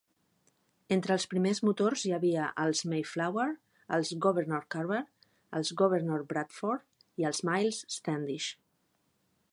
Entre 0.93 1.13
els 1.15 1.25
primers 1.33 1.59
motors 1.67 2.05
hi 2.07 2.13
havia 2.17 2.47
els 2.63 2.81
"Mayflower", 2.93 3.45
els 3.99 4.13
"Governor 4.27 4.67
Carver", 4.77 5.03
els 5.61 5.73
"Governor 5.83 6.27
Bradford" 6.35 7.25
i 7.25 7.31
els 7.33 7.47
"Miles 7.51 7.85
Standish". 7.99 8.53